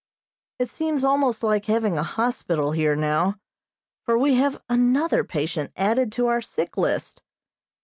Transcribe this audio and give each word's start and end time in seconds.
It 0.57 0.71
seems 0.71 1.03
almost 1.03 1.43
like 1.43 1.65
having 1.67 1.95
a 1.95 2.01
hospital 2.01 2.71
here 2.71 2.95
now, 2.95 3.35
for 4.03 4.17
we 4.17 4.33
have 4.33 4.59
another 4.67 5.23
patient 5.23 5.71
added 5.77 6.11
to 6.13 6.25
our 6.25 6.41
sick 6.41 6.75
list. 6.75 7.21